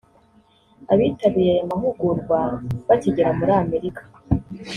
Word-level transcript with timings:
Abitabiriye 0.91 1.51
aya 1.55 1.69
mahugurwa 1.71 2.39
bakigera 2.87 3.29
muri 3.37 3.51
Amerika 3.63 4.01